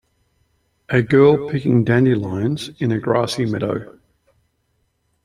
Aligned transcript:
A 0.89 1.03
girl 1.03 1.47
picking 1.47 1.83
dandelions 1.83 2.71
in 2.79 2.91
a 2.91 2.97
grassy 2.97 3.45
meadow. 3.45 3.99